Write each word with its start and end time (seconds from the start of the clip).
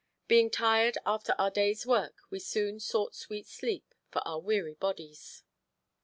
Being 0.27 0.49
tired 0.49 0.97
after 1.05 1.35
our 1.37 1.51
day's 1.51 1.85
work 1.85 2.23
we 2.31 2.39
soon 2.39 2.79
sought 2.79 3.13
sweet 3.13 3.45
sleep 3.45 3.93
for 4.09 4.27
our 4.27 4.39
weary 4.39 4.73
bodies. 4.73 5.43